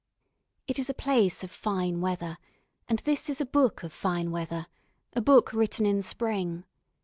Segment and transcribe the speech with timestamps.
[0.65, 2.37] It is a place of fine weather,
[2.89, 4.65] and this is a book of fine weather,
[5.13, 6.63] a book written in Spring.